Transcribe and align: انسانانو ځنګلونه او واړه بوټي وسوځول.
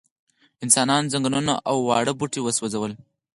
انسانانو 0.63 1.09
ځنګلونه 1.13 1.53
او 1.69 1.77
واړه 1.87 2.13
بوټي 2.19 2.41
وسوځول. 2.43 2.91